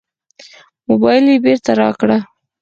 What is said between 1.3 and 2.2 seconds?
یې بېرته راکړ.